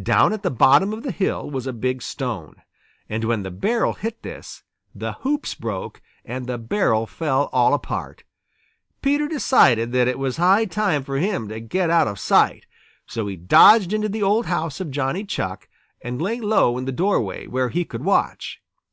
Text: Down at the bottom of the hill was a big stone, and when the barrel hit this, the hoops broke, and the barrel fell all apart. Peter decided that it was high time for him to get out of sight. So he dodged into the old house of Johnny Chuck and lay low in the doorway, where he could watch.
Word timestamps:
Down 0.00 0.32
at 0.32 0.44
the 0.44 0.50
bottom 0.52 0.92
of 0.92 1.02
the 1.02 1.10
hill 1.10 1.50
was 1.50 1.66
a 1.66 1.72
big 1.72 2.00
stone, 2.00 2.62
and 3.08 3.24
when 3.24 3.42
the 3.42 3.50
barrel 3.50 3.94
hit 3.94 4.22
this, 4.22 4.62
the 4.94 5.14
hoops 5.22 5.56
broke, 5.56 6.00
and 6.24 6.46
the 6.46 6.56
barrel 6.56 7.04
fell 7.04 7.48
all 7.52 7.74
apart. 7.74 8.22
Peter 9.02 9.26
decided 9.26 9.90
that 9.90 10.06
it 10.06 10.20
was 10.20 10.36
high 10.36 10.66
time 10.66 11.02
for 11.02 11.16
him 11.16 11.48
to 11.48 11.58
get 11.58 11.90
out 11.90 12.06
of 12.06 12.20
sight. 12.20 12.66
So 13.08 13.26
he 13.26 13.34
dodged 13.34 13.92
into 13.92 14.08
the 14.08 14.22
old 14.22 14.46
house 14.46 14.78
of 14.78 14.92
Johnny 14.92 15.24
Chuck 15.24 15.68
and 16.00 16.22
lay 16.22 16.38
low 16.38 16.78
in 16.78 16.84
the 16.84 16.92
doorway, 16.92 17.48
where 17.48 17.70
he 17.70 17.84
could 17.84 18.04
watch. 18.04 18.62